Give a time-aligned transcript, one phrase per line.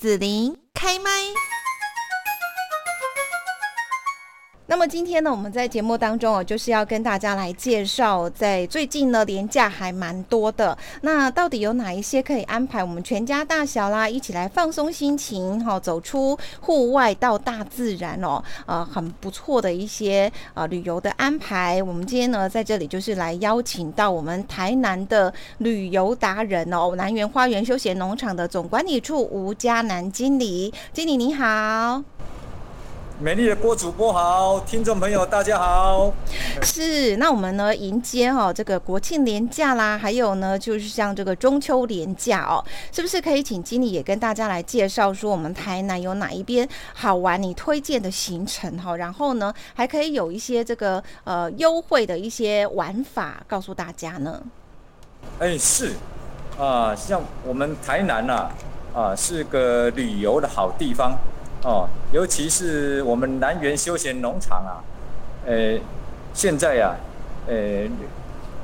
[0.00, 1.10] 子琳开麦。
[4.70, 10.78] 那么今天呢，我们在节目当中哦，就是要跟大家来介绍，在最近呢，连假还蛮多的。
[11.00, 21.82] 那到底有哪一些可以安排我们全家大小啦，一起来放松心情，哈，走出户外到大自然哦，呃，很不错的一些呃旅游的安排。
[21.82, 32.04] 我们今天呢，在这里就是来邀请到我们台南的旅游达人哦，南园花园休闲农场的总管理处吴嘉南经理，经理你好。
[33.22, 36.10] 美丽的郭主播好，听众朋友大家好。
[36.62, 54.42] 是，那我们呢迎接哈这个国庆连假啦，还有呢就是像这个中秋连假哦，是不是可以请经理也跟大家来介绍说我们台南有哪一边好玩，你推荐的行程哈，然后呢还可以有一些这个呃优惠的一些玩法告诉大家呢？
[55.38, 55.88] 哎，是
[56.56, 58.50] 啊、呃，像我们台南呐
[58.94, 61.18] 啊、呃，是个旅游的好地方。
[61.62, 64.80] 哦，尤其是我们南园休闲农场啊，
[65.44, 65.78] 呃，
[66.32, 66.96] 现在呀、啊，
[67.48, 67.86] 呃，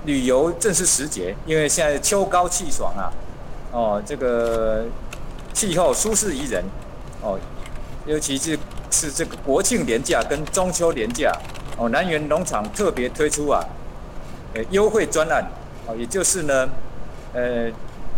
[0.06, 3.12] 旅游正是时节，因为现在秋高气爽啊，
[3.70, 4.86] 哦，这个
[5.52, 6.64] 气候舒适宜人，
[7.20, 7.38] 哦，
[8.06, 8.58] 尤其是
[8.90, 11.30] 是这个国庆连假跟中秋连假，
[11.76, 13.62] 哦，南园农场特别推出啊，
[14.54, 15.44] 呃，优惠专案，
[15.86, 16.66] 哦，也就是呢，
[17.34, 17.70] 呃，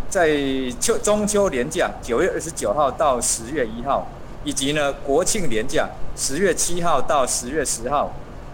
[0.08, 0.30] 在
[0.78, 4.06] 秋中秋连假九月二十九号到十月一号。
[4.48, 8.10] 以及呢，国庆连假十月七号到十月十号，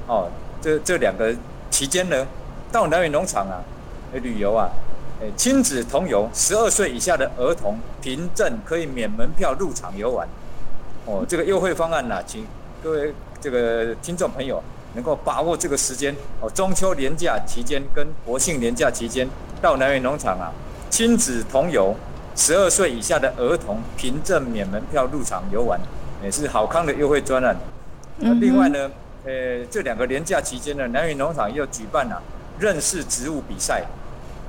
[0.09, 0.29] 哦，
[0.61, 1.33] 这这两个
[1.71, 2.27] 期间呢，
[2.73, 3.63] 到南园农场啊，
[4.13, 4.69] 旅游啊，
[5.21, 10.27] 诶，亲子同游，十二岁以下的儿童凭证可以免门票入场游玩。
[11.07, 12.45] 哦，这个优惠方案呢、请
[12.83, 14.61] 各位这个听众朋友
[14.95, 19.29] 能够把握这个时间哦，中秋连假期间跟国庆连假期间
[19.63, 20.51] 到南园农场啊，
[20.91, 21.95] 亲子同游。
[22.37, 25.81] 十二岁以下的儿童凭证免门票入场游玩，
[26.23, 27.57] 也是好康的优惠专案。
[28.17, 28.91] 那另外呢，
[29.25, 32.21] 呃，这两个年假期间呢，南园农场又举办了
[32.59, 33.85] 认识植物比赛。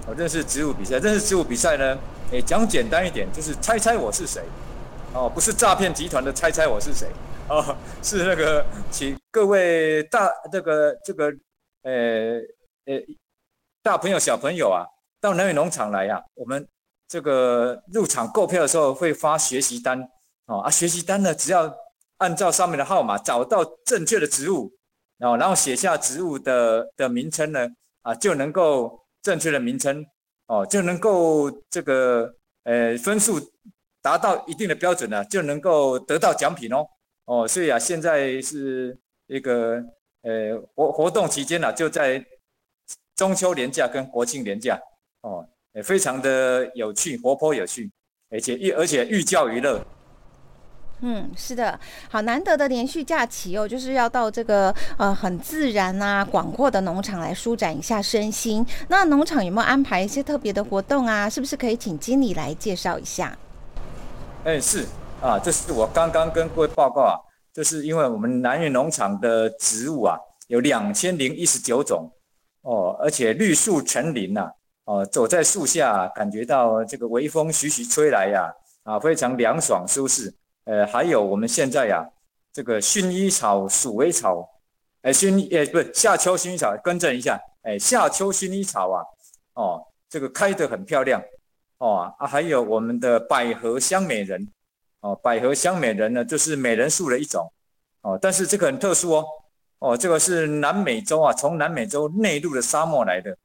[0.07, 1.97] 哦，认识植物比赛，认识植物比赛呢，
[2.31, 4.43] 诶，讲简单一点，就是猜猜我是谁。
[5.13, 7.07] 哦，不是诈骗集团的猜猜我是谁。
[7.49, 11.25] 哦，是那个，请各位大这个这个，
[11.83, 12.37] 呃
[12.85, 13.01] 呃，
[13.81, 14.85] 大朋友小朋友啊，
[15.21, 16.67] 到南园农场来呀，我们。
[17.07, 20.01] 这个入场购票的时候会发学习单，
[20.47, 21.71] 哦啊，学习单呢，只要
[22.17, 24.71] 按照上面的号码找到正确的植物，
[25.17, 27.67] 然后然后写下植物的的名称呢，
[28.01, 30.03] 啊，就能够正确的名称，
[30.47, 32.33] 哦，就能够这个
[32.63, 33.39] 呃分数
[34.01, 36.87] 达到一定的标准呢，就能够得到奖品哦，
[37.25, 39.75] 哦，所以啊，现在是一个
[40.23, 42.25] 呃活活动期间呢，就在
[43.15, 44.79] 中秋连假跟国庆连假，
[45.21, 45.47] 哦。
[45.75, 47.91] 也非常的有趣，活泼有趣，
[48.31, 49.85] 而且寓而且寓教于乐。
[51.01, 51.77] 嗯，是的，
[52.09, 58.65] 好难得的连续假期哦，就是要到这个呃很自然啊、广阔的农场来舒展一下身心。
[58.87, 61.29] 那农场有没有安排一些特别的活动啊？
[61.29, 63.37] 是不是可以请经理来介绍一下？
[64.45, 64.85] 哎，是
[65.21, 67.19] 啊，这是我刚刚跟各位报告啊，
[67.53, 72.09] 就是因为我们南园农场的植物啊有两千零一十九种
[72.61, 74.51] 哦，而且绿树成林呐、啊。
[74.85, 78.53] 哦，走在树下，感觉到这个微风徐徐吹来呀，
[78.83, 80.31] 啊，非常凉爽舒适。
[80.65, 82.07] 呃，还有我们现在呀，
[82.53, 84.47] 这个薰衣草、鼠尾草，
[85.01, 89.03] 哎，薰衣，哎，不是夏秋薰衣草，更正一下，哎，夏秋薰衣草啊，
[89.55, 91.19] 哦，这个开得很漂亮，
[91.79, 94.47] 哦，啊，还有我们的百合香美人，
[95.01, 97.51] 哦，百合香美人呢，就是美人树的一种，
[98.01, 99.25] 哦，但是这个很特殊哦，
[99.79, 103.35] 哦，这个是南美洲啊，从南美洲内陆的沙漠来的。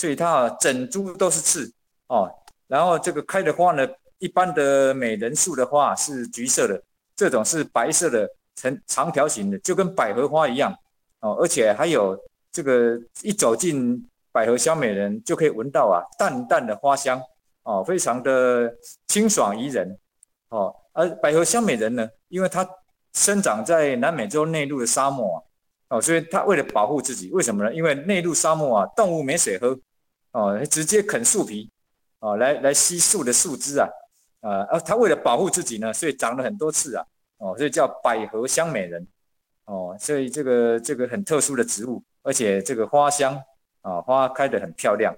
[0.00, 1.70] 所以它啊，整株都是刺
[2.06, 2.26] 哦，
[2.66, 3.86] 然后这个开的花呢，
[4.18, 6.82] 一般的美人树的花是橘色的，
[7.14, 10.74] 这种是白色的，呈长条形的，就跟百合花一样
[11.20, 12.18] 哦，而且还有
[12.50, 14.02] 这个一走进
[14.32, 17.20] 百合香美人就可以闻到啊淡淡的花香
[17.64, 18.74] 哦，非常的
[19.08, 19.98] 清爽宜人
[20.48, 20.74] 哦。
[20.94, 22.66] 而百合香美人呢，因为它
[23.12, 25.44] 生长在南美洲内陆的沙漠啊。
[25.90, 27.74] 哦，所以它为了保护自己，为什么呢？
[27.74, 29.76] 因为内陆沙漠啊，动物没水喝，
[30.32, 31.70] 哦，直接啃树皮，
[32.20, 33.88] 哦，来来吸树的树枝啊，
[34.40, 37.04] 啊，啊，它为了保护自己呢，所以长了很多刺啊，
[37.38, 39.06] 哦，所以叫百合香美人，
[39.64, 43.40] 哦，所以这个这个很特殊的植物，而且这个花香
[43.82, 45.14] 啊，花开得很漂亮，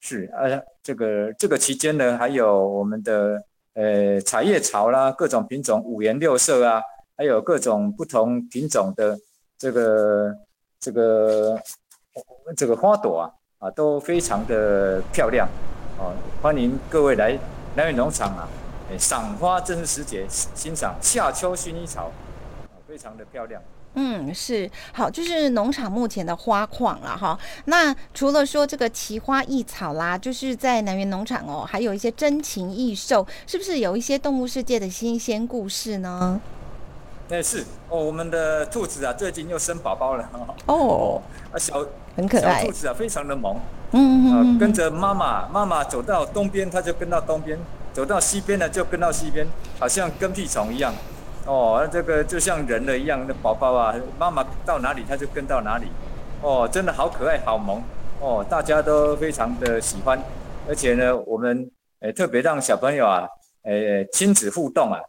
[0.00, 3.44] 是啊，这个这个期间呢，还有我们的
[3.74, 6.82] 呃彩叶草啦，各种品种五颜六色啊，
[7.16, 9.18] 还有各种不同品种的。
[9.60, 10.34] 这个
[10.80, 11.62] 这个
[12.56, 13.28] 这个花朵啊
[13.60, 15.46] 啊都非常的漂亮
[15.98, 17.38] 哦，欢迎各位来
[17.76, 18.48] 南园农场啊，
[18.98, 22.10] 赏花正是时节，欣赏夏秋薰衣草，
[22.88, 23.60] 非常的漂亮。
[23.96, 27.38] 嗯，是好，就是农场目前的花况了哈。
[27.66, 36.40] 那除了说这个奇花异草啦，就是在南园农场哦，还有一些珍禽异兽，是不是有一些动物世界的新鲜故事呢？
[37.30, 40.28] 哎，是哦，我们的兔子啊，最近又生宝宝了
[40.66, 41.22] 哦，
[41.54, 41.86] 啊小
[42.16, 43.56] 很可爱，小兔子啊，非常的萌，
[43.92, 47.56] 嗯嗯、呃，跟着妈妈，妈妈走到东边，它就跟到东边；
[47.92, 49.46] 走到西边呢，就跟到西边，
[49.78, 50.92] 好像跟屁虫一样。
[51.46, 55.86] 哦，这个就像人的一样，那宝宝啊，妈妈到哪里，它就跟到哪里。
[56.42, 57.80] 哦，真的好可爱，好萌。
[58.20, 60.20] 哦，大家都非常的喜欢，
[60.68, 63.28] 而且呢，我们诶特别让小朋友啊，
[63.62, 65.00] 诶亲子互动啊，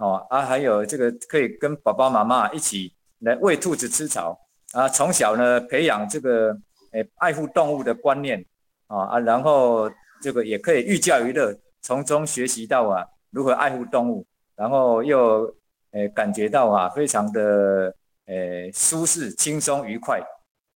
[0.00, 4.36] 哦啊，还有这个可以跟爸爸妈妈一起来喂兔子吃草
[4.72, 6.56] 啊，从小呢培养这个
[6.92, 8.44] 诶爱护动物的观念
[8.88, 14.26] 啊啊，然后这个也可以寓教于乐，从中学习到啊如何爱护动物，
[14.56, 15.54] 然后又。
[15.92, 17.92] 诶，感觉到啊，非常的
[18.26, 20.20] 诶舒适、轻松、愉快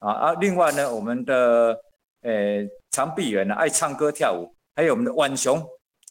[0.01, 0.35] 啊啊！
[0.41, 1.79] 另外呢，我们的
[2.23, 5.65] 诶长臂猿呢，爱唱歌跳舞，还有我们的浣熊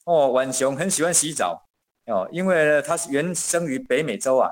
[0.06, 1.62] 哦，浣熊很喜欢洗澡
[2.08, 4.50] 哦，因为呢，它是原生于北美洲啊，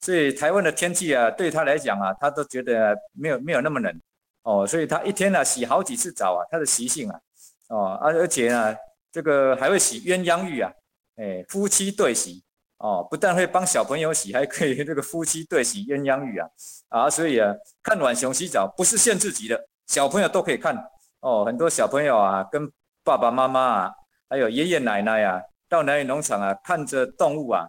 [0.00, 4.00] 所以台湾的天气啊，对它来讲啊，它都觉得没有没有那么冷
[4.42, 7.20] 哦，所以它一天呢洗好几次澡啊，它的习性啊
[7.68, 8.76] 哦，而而且呢，
[9.10, 10.70] 这个还会洗鸳鸯浴啊，
[11.16, 12.42] 诶，夫妻对洗。
[12.82, 16.48] 哦，不但会帮小朋友洗，还可以 这个夫妻对洗鸳鸯浴啊
[16.88, 17.10] 啊！
[17.10, 20.74] 所以啊，看浣熊洗澡不是限制级的，小朋友都可以看
[21.20, 21.44] 哦。
[21.44, 22.66] 很多小朋友啊，跟
[23.04, 23.92] 爸爸妈妈啊，
[24.30, 27.66] 还有爷爷奶奶啊，到南园农场啊，看着动物啊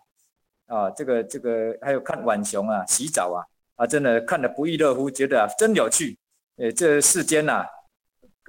[0.65, 3.45] 啊，这个这个还有看浣熊啊洗澡啊
[3.75, 6.18] 啊，真的看得不亦乐乎，觉得啊真有趣。
[6.57, 7.63] 诶，这世间呐，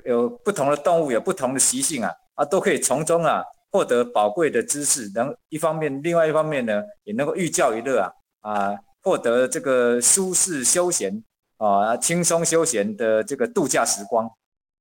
[0.06, 3.44] 有不同的动物，有不同的习性啊啊，都可以从中啊。
[3.75, 11.25] 获得宝贵的知识，能一方面，另外一方面呢，也能够寓教于乐啊啊，获得这个舒适休闲
[11.56, 14.31] 啊，轻松休闲的这个度假时光。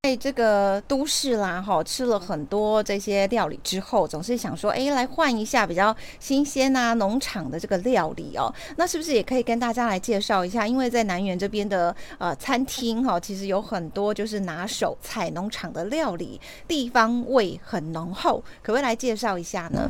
[0.04, 8.52] 在这个都市啦，哈，吃了很多这些料理之后，总是想说，哎，来换一下比较新鲜啊，农场的这个料理哦。
[8.76, 10.66] 那是不是也可以跟大家来介绍一下？
[10.66, 19.88] 因为在南园这边的呃餐厅哈，其实有很多就是拿手菜，农场的料理，地方味很浓厚，可不可以来介绍一下呢？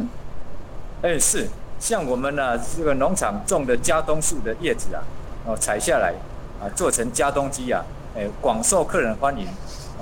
[1.01, 1.49] 哎，是，
[1.81, 5.03] 像我们呢、这个农场种的加冬树的叶子啊，
[5.47, 6.13] 哦，采下来
[6.61, 7.83] 啊，做成加冬鸡啊，
[8.15, 9.47] 哎，广受客人欢迎。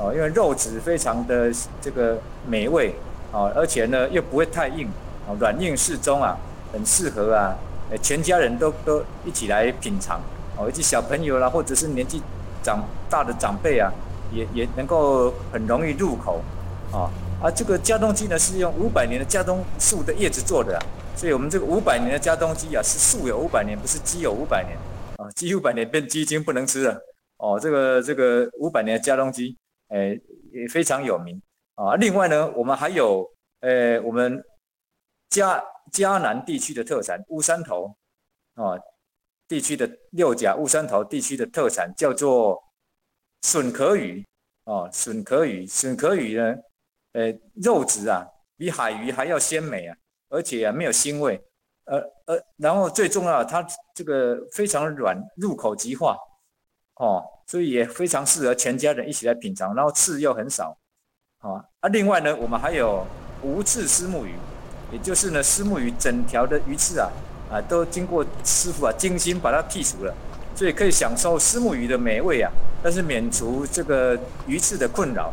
[0.00, 2.18] 哦，因为肉质非常的这个
[2.48, 2.94] 美味，
[3.32, 4.88] 哦，而且呢又不会太硬，
[5.28, 6.34] 哦，软硬适中啊，
[6.72, 7.54] 很适合啊，
[8.00, 10.18] 全家人都都一起来品尝，
[10.56, 12.22] 哦，以及小朋友啦，或者是年纪
[12.62, 13.92] 长大的长辈啊，
[14.32, 16.40] 也也能够很容易入口，
[16.92, 17.10] 啊，
[17.42, 20.82] 啊，这个佳冬鸡呢是用五百年的佳冬树的叶子做的，啊，
[21.14, 24.78] 所以我们这个五百年的佳冬鸡啊是树有五百年，不是鸡有五百年，
[25.18, 26.98] 啊，鸡五百年变鸡精不能吃了，
[27.36, 29.54] 哦，这个这个五百年的佳冬鸡。
[29.90, 30.20] 诶，
[30.52, 31.40] 也非常有名。
[31.76, 31.94] 啊！
[31.94, 33.24] 另外呢，我们还有
[33.60, 34.42] 诶，我们
[35.28, 37.94] 嘉嘉南地区的特产乌山头。
[38.54, 38.74] 啊，
[39.48, 42.62] 地区的六甲乌山头地区的特产叫做
[43.42, 44.24] 笋壳鱼。
[44.64, 46.54] 哦，笋壳鱼，笋壳鱼呢，
[47.14, 48.24] 诶，肉质啊
[48.56, 49.96] 比海鱼还要鲜美啊，
[50.28, 51.42] 而且啊没有腥味，
[51.86, 56.16] 呃呃，然后最重要，它这个非常软，入口即化
[57.00, 57.24] 哦。
[57.50, 60.78] 所以也非常适合全家人一起来品尝，然后刺又很少，
[61.40, 61.88] 啊啊！
[61.88, 63.04] 另外呢，我们还有
[63.42, 64.34] 无刺丝目鱼，
[64.92, 67.10] 也就是呢，虱目鱼整条的鱼刺啊
[67.50, 70.14] 啊，都经过师傅啊精心把它剔除了，
[70.54, 72.52] 所以可以享受虱目鱼的美味啊，
[72.84, 74.16] 但是免除这个
[74.46, 75.32] 鱼刺的困扰，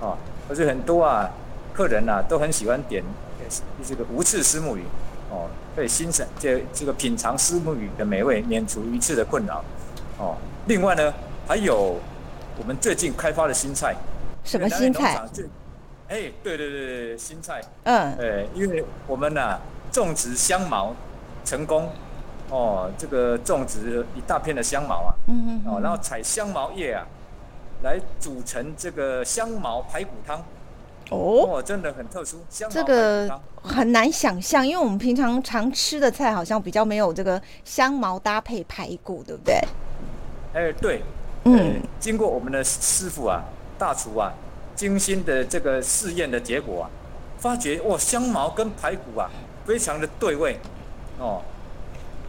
[0.00, 0.14] 啊，
[0.48, 1.28] 而且很多啊
[1.74, 3.02] 客人呐、啊、都很喜欢点
[3.82, 4.84] 这个无刺丝目鱼，
[5.30, 9.64] 哦，可以欣赏这这个品尝虱目鱼的美味，免除鱼刺的困扰，
[10.20, 10.36] 哦，
[10.66, 11.12] 另外呢。
[11.48, 11.96] 还有
[12.56, 13.96] 我们最近开发的新菜，
[14.44, 15.20] 什么新菜？
[16.06, 17.60] 哎，对对对对，新菜。
[17.82, 18.16] 嗯。
[18.20, 19.60] 哎，因为我们呢、啊、
[19.90, 20.94] 种植香茅
[21.44, 21.88] 成功，
[22.50, 27.04] 哦，这个种植一大片的香茅啊，嗯嗯，哦，然后采香茅叶啊，
[27.82, 30.38] 来煮成这个香茅排骨汤。
[31.10, 39.60] 哦，哦，真的很特殊，香茅这个很难想象，因为我们平常常吃的菜好像比较没有这个香茅搭配排骨，对不对？
[40.54, 41.02] 哎，对。
[41.44, 43.42] 嗯，经过我们的师傅啊，
[43.78, 44.30] 大厨啊，
[44.76, 46.90] 精心的这个试验的结果啊，
[47.38, 49.30] 发觉哇，香茅跟排骨啊，
[49.64, 50.58] 非常的对味，
[51.18, 51.40] 哦，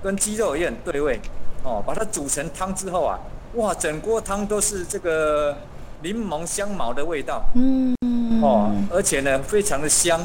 [0.01, 1.19] 跟鸡肉也很对味，
[1.61, 3.19] 哦，把它煮成汤之后啊，
[3.55, 5.57] 哇，整锅汤都是这个
[6.01, 7.93] 柠檬香茅的味道，嗯，
[8.41, 10.17] 哦，而且呢，非常的香，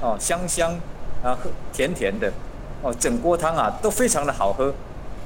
[0.00, 0.72] 哦，香香，
[1.22, 2.32] 啊，喝甜甜的，
[2.82, 4.74] 哦，整锅汤啊都非常的好喝，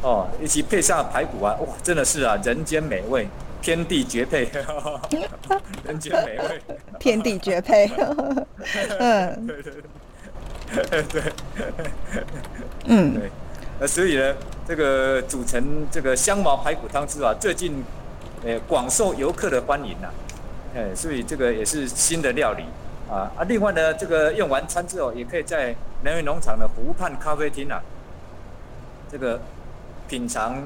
[0.02, 3.26] 哦，一起配上排骨啊，哇，真的是啊，人间美味，
[3.60, 4.48] 天地绝配，
[5.84, 6.60] 人间美味，
[6.98, 7.90] 天地绝配，
[8.98, 9.56] 嗯，对。
[10.74, 11.22] 对对，对，
[12.86, 13.30] 嗯，对，
[13.78, 14.34] 那所以呢，
[14.66, 17.84] 这个组成这个香茅排骨汤汁啊，最近
[18.44, 20.10] 呃广受游客的欢迎呐、啊，
[20.74, 22.64] 哎，所以这个也是新的料理。
[23.08, 23.46] 啊啊！
[23.46, 25.72] 另外呢，这个用完餐之后，也可以在
[26.02, 27.80] 南园农场的湖畔咖啡厅啊，
[29.08, 29.40] 这个
[30.08, 30.56] 品尝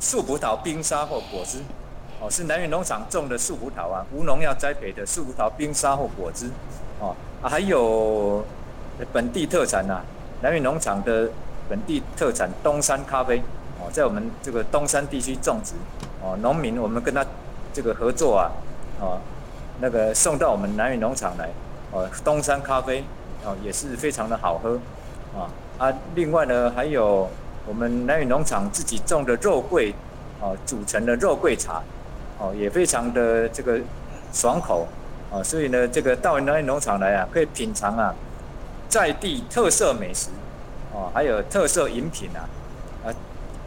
[0.00, 1.58] 树葡萄冰沙或果汁。
[2.20, 6.50] 哦，是南园农场种的树葡萄啊，无农药栽培的树葡萄冰沙或果汁。
[7.00, 8.44] 哦，还有
[9.12, 10.02] 本地特产啊，
[10.42, 11.28] 南园农场的
[11.68, 13.38] 本地特产东山咖啡。
[13.78, 15.74] 哦，在我们这个东山地区种植。
[16.22, 17.24] 哦，农民我们跟他
[17.72, 18.50] 这个合作啊，
[19.00, 19.18] 哦。
[19.80, 21.50] 那个送到我们南园农场来，
[21.90, 23.02] 哦，东山咖啡，
[23.44, 24.78] 哦，也是非常的好喝，
[25.36, 27.28] 啊啊，另外呢，还有
[27.66, 29.94] 我们南园农场自己种的肉桂，
[30.40, 31.82] 哦，组成的肉桂茶，
[32.38, 33.80] 哦，也非常的这个
[34.32, 34.86] 爽口，
[35.32, 38.14] 啊，所以呢，这个到南园农场来啊，可以品尝啊，
[38.88, 40.28] 在地特色美食，
[40.92, 42.44] 哦，还有特色饮品啊，
[43.06, 43.14] 啊，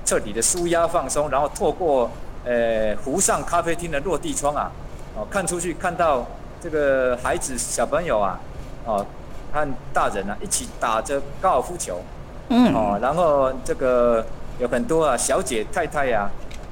[0.05, 2.09] 彻底的舒压放松，然后透过
[2.45, 4.71] 呃湖上咖啡厅的落地窗啊。
[5.15, 6.23] 哦，看出去看到
[6.61, 8.39] 这个孩子小朋友啊，
[8.85, 9.03] 哦，
[9.51, 11.99] 和大人啊一起打着高尔夫球，
[12.49, 14.25] 嗯，哦，然后这个
[14.59, 16.29] 有很多啊小姐太太呀，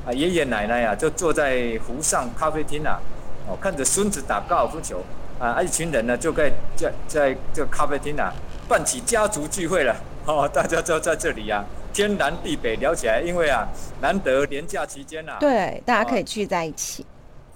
[0.07, 2.99] 啊爷爷奶奶呀，就坐在湖上咖啡厅啊，
[3.47, 5.03] 哦，看着孙子打高尔夫球，
[5.39, 8.33] 啊，一群人呢就在在在这个咖啡厅啊
[8.67, 11.63] 办起家族聚会了，哦，大家就在这里呀，
[11.93, 13.67] 天南地北聊起来，因为啊
[14.01, 17.05] 难得年假期间啊，对，大家可以聚在一起。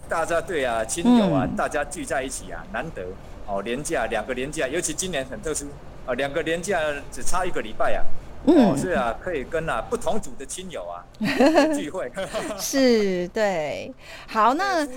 [0.10, 3.04] 大家对啊，亲友啊，大家聚在一起啊，难得
[3.48, 5.68] 哦，年假两个年假，尤其今年很特殊
[6.10, 6.80] 啊，两个年假
[7.12, 8.02] 只差一个礼拜啊，
[8.46, 11.06] 哦，是啊，可以跟啊不同组的亲友啊
[11.78, 12.12] 聚会。
[12.58, 13.94] 是，对，
[14.28, 14.88] 好，那。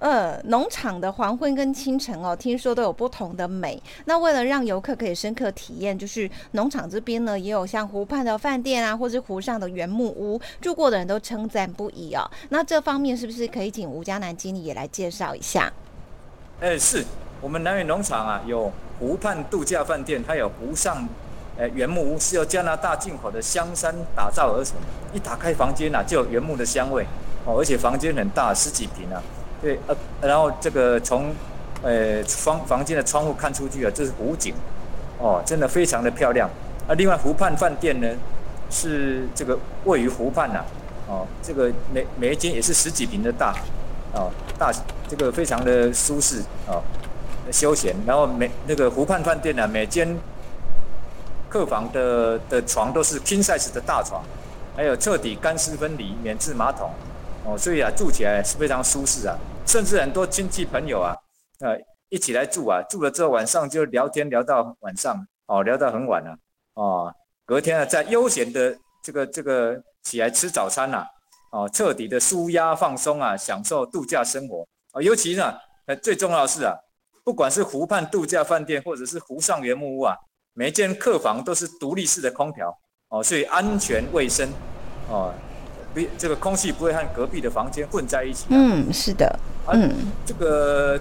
[0.00, 3.82] 呃，农场的黄昏跟清晨哦，听说都有不同的美。
[4.04, 12.22] 那为了让游客可以深刻体验，就是农场这边呢，也有像湖畔的饭店啊，或是湖上的原木屋，住过的人都称赞不已哦。
[12.50, 15.72] 那这方面是不是可以请吴家南经理也来介绍一下？
[16.60, 17.04] 哎、欸，是
[17.40, 21.06] 我们南园农场啊，有湖畔度假饭店，它有湖上
[21.56, 24.74] 呃原木屋，是由加拿大进口的香杉打造而成。
[25.12, 27.06] 一打开房间啊，就有原木的香味
[27.44, 29.22] 哦，而且房间很大，十几平啊。
[29.62, 31.32] 对，呃，然后这个从，
[31.82, 34.52] 呃，房房间的窗户看出去啊，这是湖景，
[35.18, 36.48] 哦，真的非常的漂亮。
[36.88, 38.08] 啊，另外湖畔饭店呢，
[38.68, 40.64] 是这个位于湖畔呐，
[41.08, 43.54] 哦，这个每每一间也是十几平的大，
[44.12, 44.72] 哦，大
[45.08, 46.82] 这个非常的舒适哦，
[47.52, 47.94] 休闲。
[48.06, 50.18] 然后每那个湖畔饭店呢，每间
[51.48, 54.22] 客房的的床都是 king size 的大床，
[54.76, 56.90] 还有彻底干湿分离，免治马桶。
[57.44, 61.16] 哦，所以啊，住起来是非常舒适啊，甚至很多亲戚朋友啊，
[61.60, 61.78] 呃，
[62.10, 66.36] 一起来住啊，住了之后晚上就聊天聊到晚上，哦，聊到很晚了，
[66.74, 67.10] 哦，
[67.46, 71.06] 隔天啊，再悠闲的这个这个起来吃早餐呐，
[71.52, 75.54] 哦，彻底的舒压放松啊，享受度假生活啊，尤其呢，
[75.86, 76.74] 呃，最重要是啊，
[77.28, 80.16] 不管是湖畔度假饭店或者是湖上原木屋啊，
[80.54, 82.74] 每一间客房都是独立式的空调，
[83.10, 84.48] 哦，所以安全卫生，
[85.10, 85.30] 哦。
[86.16, 88.46] 这个空气不会和隔壁的房间混在一起。
[88.48, 89.38] 嗯，是的。
[89.70, 89.92] 嗯，
[90.24, 90.98] 这个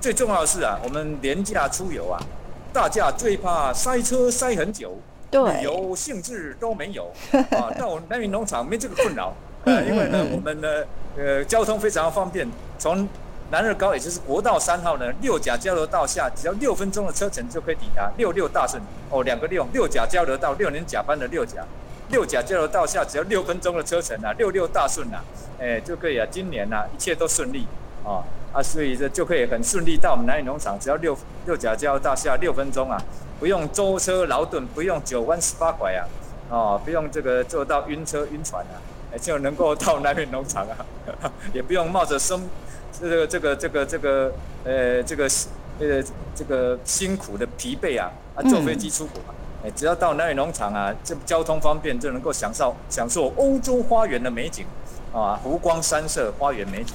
[0.00, 2.18] 最重要的是啊，我们廉价出游啊，
[2.72, 4.98] 大家最怕塞车塞很久，
[5.30, 7.12] 对，旅游兴致都没有
[7.50, 7.70] 啊。
[7.78, 9.32] 到南云农场没这个困扰，
[9.64, 10.68] 呃，因为呢，我们呢
[11.16, 12.48] 呃交通非常方便，
[12.80, 13.06] 从
[13.52, 18.82] 南二高也就是国道三号呢，六甲交流道下，只要六分钟的车程就可以抵达六六大顺。
[19.10, 21.62] 哦，两个六，六甲交流道，六年甲班的六甲。
[22.08, 25.22] 六甲交流道下只要六分钟的车程啊，六六大顺啊，
[25.60, 26.26] 哎就可以啊。
[26.30, 27.66] 今年啊，一切都顺利
[28.02, 32.96] 啊啊，所以这就可以很顺利到我们南苑农场，只要六六甲交流道下六分钟啊，
[33.38, 36.08] 不用舟车劳顿，不用九弯十八拐啊，
[36.48, 38.80] 哦，不用这个坐到晕车晕船啊，
[39.12, 40.86] 哎就能够到南苑农场啊，
[41.52, 42.48] 也不用冒着生
[43.00, 44.32] 这个这个这个这个
[44.64, 45.28] 呃这个
[45.80, 46.02] 呃
[46.34, 49.18] 这个辛苦的疲惫啊啊坐飞机出国。
[49.22, 49.34] 嘛
[49.64, 54.66] 哎，只要到南远农场啊，这交通方便，就能够享受享受欧洲花园的美景，
[55.12, 56.94] 啊，湖光山色，花园美景，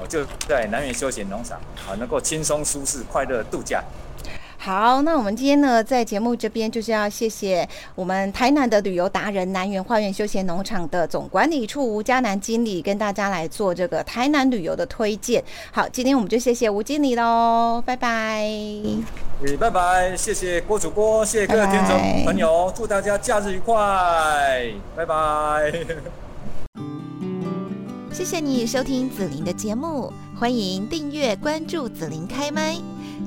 [0.00, 3.84] 哦，就在南远休闲农场啊，能够轻松舒适、快乐度假。
[4.68, 15.42] 好，那我们今天呢，在节目这边就是要谢谢我们台南的旅游达人南园花园休闲农场的总管理处吴嘉南经理，跟大家来做这个台南旅游的推荐。
[15.72, 18.44] 好，今天我们就谢谢吴经理喽，拜拜。
[18.44, 19.02] 嗯，
[19.58, 23.74] 拜拜，谢谢郭主播，谢谢各位听众朋友，拜拜，祝大家假日愉快，
[24.94, 25.72] 拜拜。
[28.12, 32.76] 谢谢你收听子琳的节目，欢迎订阅关注子琳开麦。